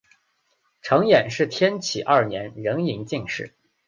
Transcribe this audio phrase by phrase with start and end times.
[0.81, 3.53] 陈演是天启二年壬戌进士。